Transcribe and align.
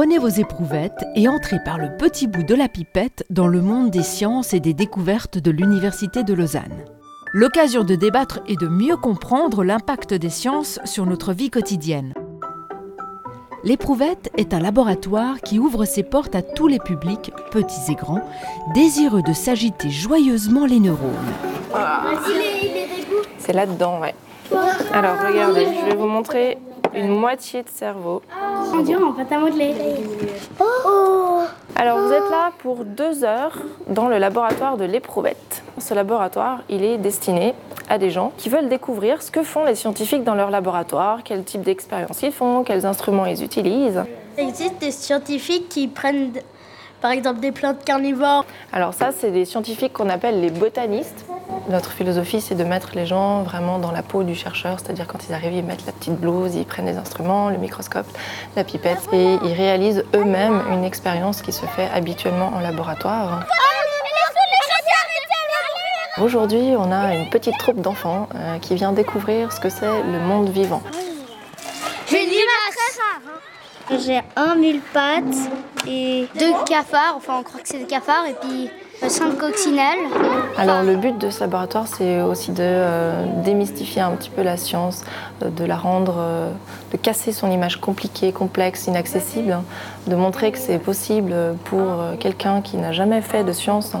Prenez 0.00 0.16
vos 0.16 0.28
éprouvettes 0.28 1.04
et 1.14 1.28
entrez 1.28 1.58
par 1.62 1.76
le 1.76 1.94
petit 1.98 2.26
bout 2.26 2.42
de 2.42 2.54
la 2.54 2.68
pipette 2.68 3.22
dans 3.28 3.48
le 3.48 3.60
monde 3.60 3.90
des 3.90 4.02
sciences 4.02 4.54
et 4.54 4.58
des 4.58 4.72
découvertes 4.72 5.36
de 5.36 5.50
l'Université 5.50 6.24
de 6.24 6.32
Lausanne. 6.32 6.86
L'occasion 7.34 7.84
de 7.84 7.94
débattre 7.96 8.40
et 8.48 8.56
de 8.56 8.66
mieux 8.66 8.96
comprendre 8.96 9.62
l'impact 9.62 10.14
des 10.14 10.30
sciences 10.30 10.80
sur 10.86 11.04
notre 11.04 11.34
vie 11.34 11.50
quotidienne. 11.50 12.14
L'éprouvette 13.62 14.30
est 14.38 14.54
un 14.54 14.60
laboratoire 14.60 15.42
qui 15.42 15.58
ouvre 15.58 15.84
ses 15.84 16.02
portes 16.02 16.34
à 16.34 16.40
tous 16.40 16.66
les 16.66 16.78
publics, 16.78 17.30
petits 17.50 17.92
et 17.92 17.94
grands, 17.94 18.26
désireux 18.72 19.20
de 19.20 19.34
s'agiter 19.34 19.90
joyeusement 19.90 20.64
les 20.64 20.80
neurones. 20.80 21.12
C'est 23.38 23.52
là-dedans, 23.52 24.00
ouais. 24.00 24.14
Alors 24.94 25.16
regardez, 25.28 25.66
je 25.66 25.90
vais 25.90 25.94
vous 25.94 26.08
montrer 26.08 26.56
une 26.94 27.08
moitié 27.08 27.62
de 27.62 27.68
cerveau. 27.68 28.22
Dieu, 28.84 28.98
on 29.02 29.10
va 29.10 29.22
à 29.28 29.38
modeler. 29.38 29.74
Alors 31.76 31.98
vous 31.98 32.12
êtes 32.12 32.30
là 32.30 32.52
pour 32.58 32.84
deux 32.84 33.24
heures 33.24 33.58
dans 33.88 34.08
le 34.08 34.18
laboratoire 34.18 34.76
de 34.76 34.84
l'éprouvette. 34.84 35.62
Ce 35.78 35.94
laboratoire, 35.94 36.60
il 36.68 36.84
est 36.84 36.98
destiné 36.98 37.54
à 37.88 37.98
des 37.98 38.10
gens 38.10 38.32
qui 38.36 38.48
veulent 38.48 38.68
découvrir 38.68 39.22
ce 39.22 39.30
que 39.30 39.42
font 39.42 39.64
les 39.64 39.74
scientifiques 39.74 40.24
dans 40.24 40.34
leur 40.34 40.50
laboratoire, 40.50 41.20
quel 41.24 41.42
type 41.44 41.62
d'expérience 41.62 42.22
ils 42.22 42.32
font, 42.32 42.64
quels 42.64 42.86
instruments 42.86 43.26
ils 43.26 43.42
utilisent. 43.42 44.04
Il 44.38 44.48
existe 44.48 44.78
des 44.78 44.90
scientifiques 44.90 45.68
qui 45.68 45.88
prennent 45.88 46.32
par 47.00 47.10
exemple 47.10 47.40
des 47.40 47.52
plantes 47.52 47.84
carnivores. 47.84 48.44
Alors 48.72 48.94
ça, 48.94 49.10
c'est 49.16 49.30
des 49.30 49.44
scientifiques 49.44 49.92
qu'on 49.92 50.10
appelle 50.10 50.40
les 50.40 50.50
botanistes. 50.50 51.24
Notre 51.68 51.90
philosophie, 51.90 52.40
c'est 52.40 52.54
de 52.54 52.64
mettre 52.64 52.90
les 52.94 53.06
gens 53.06 53.42
vraiment 53.42 53.78
dans 53.78 53.92
la 53.92 54.02
peau 54.02 54.22
du 54.22 54.34
chercheur, 54.34 54.80
c'est-à-dire 54.80 55.06
quand 55.06 55.28
ils 55.28 55.34
arrivent, 55.34 55.52
ils 55.52 55.64
mettent 55.64 55.86
la 55.86 55.92
petite 55.92 56.18
blouse, 56.18 56.54
ils 56.54 56.64
prennent 56.64 56.86
les 56.86 56.96
instruments, 56.96 57.48
le 57.48 57.58
microscope, 57.58 58.06
la 58.56 58.64
pipette, 58.64 59.08
et 59.12 59.38
ils 59.44 59.52
réalisent 59.52 60.04
eux-mêmes 60.14 60.62
une 60.72 60.84
expérience 60.84 61.42
qui 61.42 61.52
se 61.52 61.66
fait 61.66 61.88
habituellement 61.94 62.52
en 62.54 62.60
laboratoire. 62.60 63.44
Aujourd'hui, 66.20 66.74
on 66.76 66.90
a 66.90 67.14
une 67.14 67.30
petite 67.30 67.56
troupe 67.58 67.80
d'enfants 67.80 68.28
euh, 68.34 68.58
qui 68.58 68.74
vient 68.74 68.92
découvrir 68.92 69.52
ce 69.52 69.60
que 69.60 69.70
c'est 69.70 69.86
le 69.86 70.18
monde 70.18 70.48
vivant. 70.48 70.82
J'ai 73.98 74.20
un 74.36 74.54
mille 74.54 74.80
pattes 74.92 75.24
et 75.86 76.28
deux 76.38 76.52
cafards, 76.66 77.14
enfin 77.16 77.38
on 77.38 77.42
croit 77.42 77.60
que 77.60 77.68
c'est 77.68 77.78
des 77.78 77.86
cafards, 77.86 78.26
et 78.26 78.34
puis 78.34 78.70
Alors 80.58 80.82
le 80.82 80.96
but 80.96 81.16
de 81.16 81.30
ce 81.30 81.40
laboratoire, 81.40 81.86
c'est 81.86 82.20
aussi 82.20 82.52
de 82.52 82.58
euh, 82.60 83.24
démystifier 83.44 84.02
un 84.02 84.10
petit 84.10 84.28
peu 84.28 84.42
la 84.42 84.58
science, 84.58 85.04
euh, 85.42 85.48
de 85.48 85.64
la 85.64 85.76
rendre, 85.76 86.16
euh, 86.18 86.50
de 86.92 86.96
casser 86.98 87.32
son 87.32 87.50
image 87.50 87.80
compliquée, 87.80 88.30
complexe, 88.32 88.86
inaccessible, 88.88 89.52
hein, 89.52 89.64
de 90.06 90.14
montrer 90.16 90.52
que 90.52 90.58
c'est 90.58 90.78
possible 90.78 91.34
pour 91.64 91.86
quelqu'un 92.18 92.60
qui 92.60 92.76
n'a 92.76 92.92
jamais 92.92 93.22
fait 93.22 93.42
de 93.42 93.52
science 93.52 93.94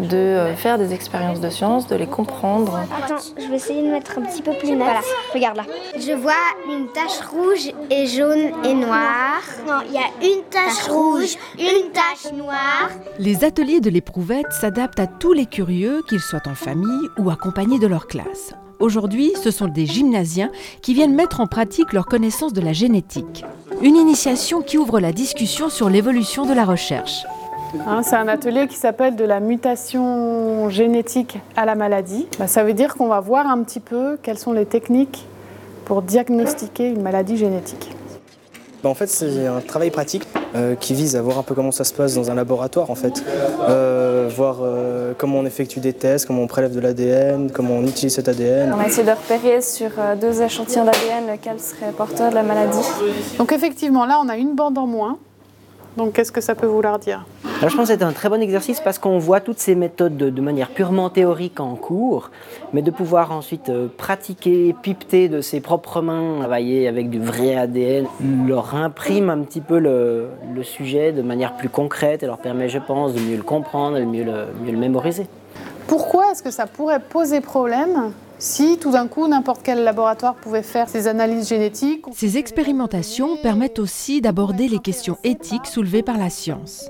de 0.00 0.16
euh, 0.16 0.56
faire 0.56 0.78
des 0.78 0.92
expériences 0.92 1.40
de 1.40 1.50
science, 1.50 1.86
de 1.86 1.96
les 1.96 2.06
comprendre. 2.06 2.80
Attends, 2.96 3.16
je 3.38 3.46
vais 3.48 3.56
essayer 3.56 3.82
de 3.82 3.90
mettre 3.90 4.18
un 4.18 4.22
petit 4.22 4.42
peu 4.42 4.52
plus 4.52 4.70
net. 4.70 4.78
Voilà, 4.78 5.00
regarde 5.32 5.56
là. 5.56 5.64
Je 5.96 6.12
vois 6.12 6.32
une 6.68 6.88
tache 6.88 7.20
rouge 7.30 7.72
et 7.90 8.06
jaune 8.06 8.52
et 8.64 8.74
noire. 8.74 9.42
Non, 9.66 9.80
il 9.86 9.92
y 9.92 9.98
a 9.98 10.08
une 10.22 10.42
tache 10.44 10.88
rouge, 10.88 11.36
une 11.58 11.90
tache 11.92 12.32
noire. 12.32 12.90
Les 13.18 13.44
ateliers 13.44 13.80
de 13.80 13.90
l'éprouvette 13.90 14.52
s'adaptent 14.52 15.00
à 15.00 15.06
tous 15.06 15.32
les 15.32 15.46
curieux, 15.46 16.02
qu'ils 16.08 16.20
soient 16.20 16.46
en 16.46 16.54
famille 16.54 17.08
ou 17.18 17.30
accompagnés 17.30 17.78
de 17.78 17.86
leur 17.86 18.06
classe. 18.06 18.54
Aujourd'hui, 18.80 19.32
ce 19.42 19.50
sont 19.50 19.68
des 19.68 19.84
gymnasiens 19.84 20.50
qui 20.80 20.94
viennent 20.94 21.14
mettre 21.14 21.40
en 21.40 21.46
pratique 21.46 21.92
leur 21.92 22.06
connaissance 22.06 22.54
de 22.54 22.62
la 22.62 22.72
génétique. 22.72 23.44
Une 23.82 23.96
initiation 23.96 24.62
qui 24.62 24.78
ouvre 24.78 25.00
la 25.00 25.12
discussion 25.12 25.68
sur 25.68 25.90
l'évolution 25.90 26.46
de 26.46 26.54
la 26.54 26.64
recherche. 26.64 27.24
Hein, 27.86 28.02
c'est 28.02 28.16
un 28.16 28.28
atelier 28.28 28.66
qui 28.66 28.76
s'appelle 28.76 29.16
de 29.16 29.24
la 29.24 29.40
mutation 29.40 30.68
génétique 30.68 31.38
à 31.56 31.64
la 31.64 31.74
maladie. 31.74 32.26
Bah, 32.38 32.46
ça 32.46 32.64
veut 32.64 32.74
dire 32.74 32.94
qu'on 32.94 33.08
va 33.08 33.20
voir 33.20 33.46
un 33.46 33.62
petit 33.62 33.80
peu 33.80 34.18
quelles 34.22 34.38
sont 34.38 34.52
les 34.52 34.66
techniques 34.66 35.26
pour 35.84 36.02
diagnostiquer 36.02 36.88
une 36.88 37.02
maladie 37.02 37.36
génétique. 37.36 37.90
Bah, 38.82 38.88
en 38.88 38.94
fait, 38.94 39.08
c'est 39.08 39.46
un 39.46 39.60
travail 39.60 39.90
pratique 39.90 40.26
euh, 40.54 40.74
qui 40.74 40.94
vise 40.94 41.14
à 41.14 41.22
voir 41.22 41.38
un 41.38 41.42
peu 41.42 41.54
comment 41.54 41.70
ça 41.70 41.84
se 41.84 41.92
passe 41.92 42.14
dans 42.14 42.30
un 42.30 42.34
laboratoire, 42.34 42.90
en 42.90 42.94
fait. 42.94 43.22
Euh, 43.68 44.28
voir 44.34 44.58
euh, 44.62 45.12
comment 45.18 45.38
on 45.38 45.44
effectue 45.44 45.80
des 45.80 45.92
tests, 45.92 46.26
comment 46.26 46.42
on 46.42 46.46
prélève 46.46 46.74
de 46.74 46.80
l'ADN, 46.80 47.50
comment 47.52 47.74
on 47.74 47.82
utilise 47.82 48.14
cet 48.14 48.28
ADN. 48.28 48.72
On 48.72 48.80
a 48.80 48.86
essayé 48.86 49.06
de 49.06 49.12
repérer 49.12 49.60
sur 49.60 49.90
deux 50.20 50.40
échantillons 50.40 50.84
d'ADN 50.84 51.30
lequel 51.30 51.60
serait 51.60 51.92
porteur 51.92 52.30
de 52.30 52.34
la 52.34 52.42
maladie. 52.42 52.78
Donc 53.38 53.52
effectivement, 53.52 54.06
là, 54.06 54.18
on 54.24 54.28
a 54.28 54.36
une 54.36 54.54
bande 54.54 54.78
en 54.78 54.86
moins. 54.86 55.18
Donc 55.96 56.12
qu'est-ce 56.12 56.32
que 56.32 56.40
ça 56.40 56.54
peut 56.54 56.66
vouloir 56.66 56.98
dire 56.98 57.26
Alors, 57.58 57.70
je 57.70 57.76
pense 57.76 57.88
que 57.88 57.94
c'est 57.94 58.02
un 58.02 58.12
très 58.12 58.28
bon 58.28 58.40
exercice 58.40 58.80
parce 58.80 58.98
qu'on 58.98 59.18
voit 59.18 59.40
toutes 59.40 59.58
ces 59.58 59.74
méthodes 59.74 60.16
de, 60.16 60.30
de 60.30 60.40
manière 60.40 60.68
purement 60.70 61.10
théorique 61.10 61.60
en 61.60 61.74
cours, 61.74 62.30
mais 62.72 62.82
de 62.82 62.90
pouvoir 62.90 63.32
ensuite 63.32 63.68
euh, 63.68 63.88
pratiquer, 63.96 64.74
pipeter 64.82 65.28
de 65.28 65.40
ses 65.40 65.60
propres 65.60 66.00
mains, 66.00 66.36
travailler 66.38 66.86
avec 66.86 67.10
du 67.10 67.20
vrai 67.20 67.56
ADN, 67.56 68.06
leur 68.46 68.74
imprime 68.74 69.30
un 69.30 69.38
petit 69.40 69.60
peu 69.60 69.78
le, 69.78 70.28
le 70.54 70.62
sujet 70.62 71.12
de 71.12 71.22
manière 71.22 71.56
plus 71.56 71.68
concrète 71.68 72.22
et 72.22 72.26
leur 72.26 72.38
permet, 72.38 72.68
je 72.68 72.78
pense, 72.78 73.12
de 73.12 73.20
mieux 73.20 73.36
le 73.36 73.42
comprendre 73.42 73.96
et 73.96 74.00
de 74.00 74.06
mieux 74.06 74.24
le, 74.24 74.46
mieux 74.64 74.72
le 74.72 74.78
mémoriser. 74.78 75.26
Pourquoi 75.88 76.30
est-ce 76.30 76.42
que 76.42 76.52
ça 76.52 76.66
pourrait 76.66 77.00
poser 77.00 77.40
problème 77.40 78.12
si 78.40 78.78
tout 78.78 78.90
d'un 78.90 79.06
coup 79.06 79.28
n'importe 79.28 79.60
quel 79.62 79.84
laboratoire 79.84 80.34
pouvait 80.34 80.62
faire 80.62 80.88
ces 80.88 81.06
analyses 81.06 81.48
génétiques 81.48 82.06
Ces 82.12 82.38
expérimentations 82.38 83.36
permettent 83.36 83.78
aussi 83.78 84.20
d'aborder 84.20 84.66
les 84.66 84.78
questions 84.78 85.18
éthiques 85.22 85.66
soulevées 85.66 86.02
par 86.02 86.18
la 86.18 86.30
science. 86.30 86.88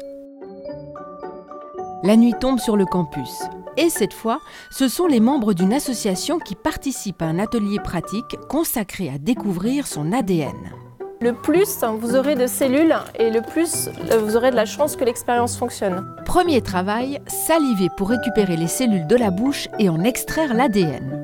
La 2.03 2.17
nuit 2.17 2.35
tombe 2.41 2.59
sur 2.59 2.77
le 2.77 2.87
campus. 2.87 3.43
Et 3.77 3.91
cette 3.91 4.15
fois, 4.15 4.41
ce 4.71 4.89
sont 4.89 5.07
les 5.07 5.21
membres 5.21 5.53
d'une 5.53 5.73
association 5.73 6.39
qui 6.39 6.55
participent 6.55 7.23
à 7.23 7.27
un 7.27 7.39
atelier 7.39 7.79
pratique 7.79 8.37
consacré 8.49 9.11
à 9.11 9.19
découvrir 9.19 9.87
son 9.87 10.13
ADN. 10.13 10.71
Le 11.21 11.35
plus 11.35 11.85
vous 11.99 12.17
aurez 12.17 12.35
de 12.35 12.47
cellules 12.47 12.95
et 13.19 13.31
le 13.31 13.43
plus 13.43 13.91
euh, 14.11 14.19
vous 14.21 14.37
aurez 14.37 14.51
de 14.51 14.57
la 14.57 14.65
chance 14.65 14.97
que 14.97 15.05
l'expérience 15.05 15.59
fonctionne. 15.59 16.07
Premier 16.25 16.63
travail, 16.63 17.21
saliver 17.27 17.89
pour 17.99 18.09
récupérer 18.09 18.57
les 18.57 18.69
cellules 18.69 19.07
de 19.07 19.17
la 19.17 19.31
bouche 19.31 19.69
et 19.79 19.91
en 19.91 20.03
extraire 20.03 20.55
l'ADN. 20.55 21.20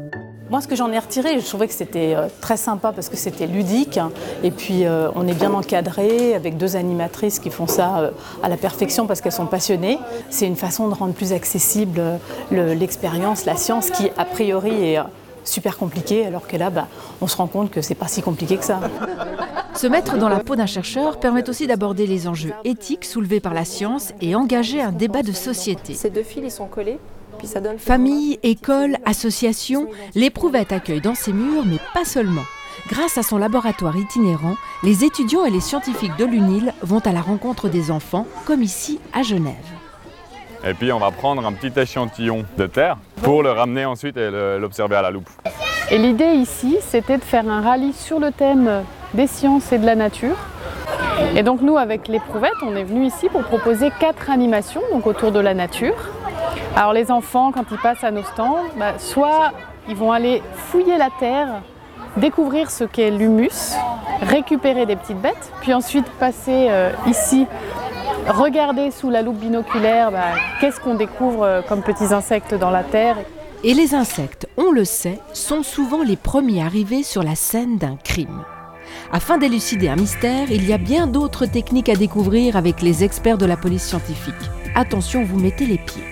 Moi, 0.49 0.61
ce 0.61 0.69
que 0.69 0.77
j'en 0.77 0.93
ai 0.93 0.99
retiré, 0.99 1.41
je 1.41 1.45
trouvais 1.45 1.67
que 1.67 1.75
c'était 1.75 2.15
euh, 2.15 2.29
très 2.41 2.57
sympa 2.57 2.93
parce 2.93 3.09
que 3.09 3.17
c'était 3.17 3.49
ludique. 3.49 3.99
Et 4.45 4.53
puis, 4.53 4.85
euh, 4.87 5.09
on 5.17 5.27
est 5.27 5.35
bien 5.35 5.53
encadré 5.53 6.35
avec 6.37 6.57
deux 6.57 6.77
animatrices 6.77 7.41
qui 7.41 7.51
font 7.51 7.67
ça 7.67 7.99
euh, 7.99 8.11
à 8.45 8.49
la 8.49 8.57
perfection 8.57 9.09
parce 9.09 9.21
qu'elles 9.21 9.33
sont 9.33 9.47
passionnées. 9.47 9.99
C'est 10.31 10.47
une 10.47 10.55
façon 10.55 10.87
de 10.89 10.95
rendre 10.95 11.15
plus 11.15 11.33
accessible 11.33 11.99
euh, 11.99 12.17
le- 12.53 12.75
l'expérience, 12.75 13.45
la 13.45 13.57
science 13.57 13.91
qui, 13.91 14.09
a 14.17 14.25
priori, 14.25 14.91
est 14.93 14.99
euh, 14.99 15.03
super 15.43 15.77
compliquée, 15.77 16.25
alors 16.27 16.47
que 16.47 16.57
là, 16.57 16.71
bah, 16.71 16.87
on 17.21 17.27
se 17.27 17.37
rend 17.37 17.49
compte 17.49 17.73
que 17.73 17.83
c'est 17.83 17.97
pas 17.97 18.07
si 18.09 18.23
compliqué 18.23 18.57
que 18.57 18.65
ça. 18.65 18.79
Se 19.75 19.89
mettre 19.89 20.17
dans 20.17 20.29
la 20.29 20.39
peau 20.39 20.55
d'un 20.55 20.67
chercheur 20.67 21.19
permet 21.19 21.49
aussi 21.51 21.67
d'aborder 21.67 22.07
les 22.07 22.29
enjeux 22.29 22.53
éthiques 22.65 23.05
soulevés 23.05 23.41
par 23.41 23.53
la 23.53 23.65
science 23.65 24.13
et 24.21 24.37
engager 24.37 24.81
un 24.81 24.93
débat 24.93 25.23
de 25.23 25.33
société. 25.33 25.95
Ces 25.95 26.11
deux 26.11 26.23
fils, 26.23 26.43
ils 26.45 26.51
sont 26.53 26.67
collés? 26.67 26.99
Famille, 27.79 28.39
école, 28.43 28.97
association, 29.05 29.89
l'éprouvette 30.15 30.73
accueille 30.73 31.01
dans 31.01 31.15
ses 31.15 31.33
murs, 31.33 31.65
mais 31.67 31.79
pas 31.95 32.05
seulement. 32.05 32.45
Grâce 32.89 33.19
à 33.19 33.23
son 33.23 33.39
laboratoire 33.39 33.97
itinérant, 33.97 34.57
les 34.83 35.05
étudiants 35.05 35.45
et 35.45 35.51
les 35.51 35.61
scientifiques 35.61 36.17
de 36.19 36.25
l'UNIL 36.25 36.73
vont 36.83 37.01
à 37.01 37.13
la 37.13 37.21
rencontre 37.21 37.69
des 37.69 37.91
enfants, 37.91 38.27
comme 38.45 38.63
ici 38.63 39.01
à 39.13 39.23
Genève. 39.23 39.55
Et 40.65 40.75
puis 40.75 40.93
on 40.93 40.99
va 40.99 41.11
prendre 41.11 41.45
un 41.47 41.53
petit 41.53 41.79
échantillon 41.79 42.45
de 42.57 42.67
terre 42.67 42.97
pour 43.23 43.43
le 43.43 43.51
ramener 43.51 43.85
ensuite 43.85 44.17
et 44.17 44.31
l'observer 44.59 44.97
à 44.97 45.03
la 45.03 45.11
loupe. 45.11 45.29
Et 45.91 45.99
l'idée 45.99 46.33
ici, 46.33 46.79
c'était 46.81 47.19
de 47.19 47.25
faire 47.25 47.49
un 47.49 47.61
rallye 47.61 47.93
sur 47.93 48.19
le 48.19 48.33
thème 48.33 48.83
des 49.15 49.27
sciences 49.27 49.73
et 49.73 49.79
de 49.79 49.87
la 49.87 49.95
nature. 49.95 50.37
Et 51.35 51.43
donc 51.43 51.61
nous, 51.61 51.77
avec 51.77 52.09
l'éprouvette, 52.09 52.53
on 52.63 52.75
est 52.77 52.85
venu 52.85 53.07
ici 53.07 53.29
pour 53.29 53.43
proposer 53.43 53.91
quatre 54.01 54.31
animations 54.31 54.83
donc 54.93 55.07
autour 55.07 55.33
de 55.33 55.41
la 55.41 55.55
nature. 55.55 55.95
Alors 56.77 56.93
les 56.93 57.11
enfants, 57.11 57.53
quand 57.53 57.65
ils 57.73 57.79
passent 57.79 58.05
à 58.05 58.11
nos 58.11 58.23
stands, 58.23 58.59
bah, 58.77 58.99
soit 58.99 59.53
ils 59.89 59.97
vont 59.97 60.13
aller 60.13 60.43
fouiller 60.53 60.99
la 60.99 61.09
terre, 61.19 61.63
découvrir 62.19 62.71
ce 62.71 62.85
qu'est 62.85 63.11
l'humus, 63.11 63.75
récupérer 64.21 64.85
des 64.85 64.95
petites 64.95 65.21
bêtes, 65.21 65.51
puis 65.63 65.73
ensuite 65.73 66.05
passer 66.21 66.67
euh, 66.69 66.93
ici, 67.07 67.47
regarder 68.29 68.91
sous 68.91 69.09
la 69.09 69.23
loupe 69.23 69.39
binoculaire 69.39 70.13
bah, 70.13 70.35
qu'est-ce 70.61 70.79
qu'on 70.79 70.97
découvre 70.97 71.45
euh, 71.45 71.63
comme 71.63 71.81
petits 71.81 72.13
insectes 72.13 72.53
dans 72.53 72.71
la 72.71 72.83
terre. 72.83 73.17
Et 73.65 73.73
les 73.73 73.95
insectes, 73.95 74.47
on 74.59 74.71
le 74.71 74.85
sait, 74.85 75.19
sont 75.33 75.63
souvent 75.63 76.03
les 76.03 76.17
premiers 76.17 76.63
arrivés 76.63 77.03
sur 77.03 77.23
la 77.23 77.37
scène 77.37 77.79
d'un 77.79 77.97
crime. 78.05 78.45
Afin 79.13 79.39
d'élucider 79.39 79.89
un 79.89 79.97
mystère, 79.97 80.51
il 80.51 80.69
y 80.69 80.75
a 80.75 80.79
bien 80.79 81.07
d'autres 81.07 81.47
techniques 81.47 81.89
à 81.89 81.97
découvrir 81.97 82.55
avec 82.55 82.83
les 82.83 83.03
experts 83.03 83.39
de 83.39 83.47
la 83.47 83.57
police 83.57 83.85
scientifique. 83.85 84.35
Attention, 84.75 85.25
vous 85.25 85.39
mettez 85.39 85.65
les 85.65 85.79
pieds. 85.79 86.05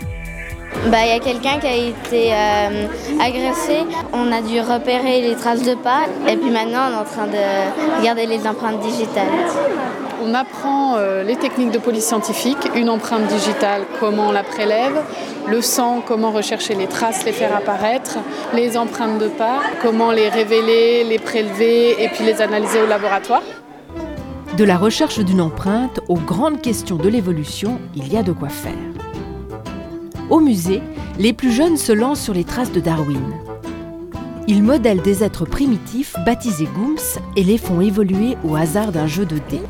Bah, 0.90 0.98
il 1.02 1.08
y 1.08 1.12
a 1.12 1.18
quelqu'un 1.18 1.58
qui 1.58 1.66
a 1.66 1.74
été 1.74 2.32
euh, 2.32 2.86
agressé. 3.18 3.84
On 4.12 4.30
a 4.30 4.42
dû 4.42 4.60
repérer 4.60 5.22
les 5.22 5.34
traces 5.34 5.62
de 5.62 5.74
pas. 5.74 6.02
Et 6.28 6.36
puis 6.36 6.50
maintenant, 6.50 6.80
on 6.90 6.92
est 6.92 7.00
en 7.00 7.04
train 7.04 7.26
de 7.26 7.98
regarder 7.98 8.26
les 8.26 8.46
empreintes 8.46 8.80
digitales. 8.80 9.28
on 10.22 10.34
apprend 10.34 10.96
euh, 10.96 11.22
les 11.22 11.36
techniques 11.36 11.70
de 11.70 11.78
police 11.78 12.04
scientifique, 12.04 12.58
une 12.74 12.90
empreinte 12.90 13.26
digitale, 13.28 13.82
comment 13.98 14.28
on 14.28 14.32
la 14.32 14.42
prélève, 14.42 15.00
le 15.48 15.62
sang, 15.62 16.02
comment 16.06 16.30
rechercher 16.32 16.74
les 16.74 16.86
traces, 16.86 17.24
les 17.24 17.32
faire 17.32 17.56
apparaître, 17.56 18.18
les 18.52 18.76
empreintes 18.76 19.18
de 19.18 19.28
pas, 19.28 19.60
comment 19.82 20.12
les 20.12 20.28
révéler, 20.28 21.04
les 21.04 21.18
prélever 21.18 22.02
et 22.02 22.08
puis 22.08 22.24
les 22.24 22.42
analyser 22.42 22.82
au 22.82 22.86
laboratoire. 22.86 23.42
De 24.56 24.64
la 24.64 24.76
recherche 24.76 25.18
d'une 25.18 25.40
empreinte 25.40 26.00
aux 26.08 26.14
grandes 26.14 26.60
questions 26.60 26.96
de 26.96 27.08
l'évolution, 27.08 27.80
il 27.96 28.12
y 28.12 28.16
a 28.16 28.22
de 28.22 28.32
quoi 28.32 28.50
faire. 28.50 29.03
Au 30.30 30.40
musée, 30.40 30.80
les 31.18 31.32
plus 31.34 31.52
jeunes 31.52 31.76
se 31.76 31.92
lancent 31.92 32.22
sur 32.22 32.32
les 32.32 32.44
traces 32.44 32.72
de 32.72 32.80
Darwin. 32.80 33.20
Ils 34.46 34.62
modèlent 34.62 35.02
des 35.02 35.22
êtres 35.22 35.44
primitifs 35.44 36.16
baptisés 36.24 36.68
Gooms 36.74 37.20
et 37.36 37.44
les 37.44 37.58
font 37.58 37.80
évoluer 37.80 38.36
au 38.42 38.56
hasard 38.56 38.90
d'un 38.90 39.06
jeu 39.06 39.26
de 39.26 39.36
dés. 39.50 39.62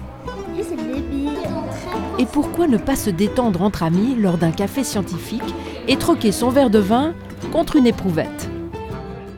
Et 2.19 2.27
pourquoi 2.27 2.69
ne 2.69 2.77
pas 2.77 2.95
se 2.95 3.11
détendre 3.11 3.63
entre 3.63 3.83
amis 3.83 4.15
lors 4.17 4.39
d'un 4.39 4.53
café 4.53 4.85
scientifique 4.85 5.43
et 5.89 5.97
troquer 5.97 6.31
son 6.31 6.51
verre 6.51 6.71
de 6.71 6.79
vin 6.79 7.15
contre 7.53 7.77
une 7.77 7.87
éprouvette? 7.87 8.49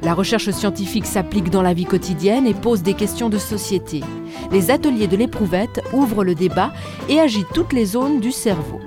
La 0.02 0.12
recherche 0.12 0.50
scientifique 0.50 1.06
s'applique 1.06 1.50
dans 1.50 1.62
la 1.62 1.72
vie 1.72 1.86
quotidienne 1.86 2.46
et 2.46 2.54
pose 2.54 2.82
des 2.82 2.94
questions 2.94 3.30
de 3.30 3.38
société. 3.38 4.02
Les 4.52 4.70
ateliers 4.70 5.08
de 5.08 5.16
l'éprouvette 5.16 5.82
ouvrent 5.92 6.24
le 6.24 6.34
débat 6.34 6.72
et 7.08 7.18
agitent 7.18 7.52
toutes 7.54 7.72
les 7.72 7.86
zones 7.86 8.20
du 8.20 8.32
cerveau. 8.32 8.80